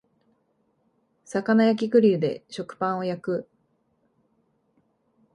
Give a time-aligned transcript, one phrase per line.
[1.27, 3.49] 魚焼きグリルで食パンを焼く